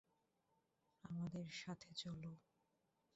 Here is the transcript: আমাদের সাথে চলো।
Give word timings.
আমাদের 1.03 1.47
সাথে 1.53 1.89
চলো। 1.93 2.31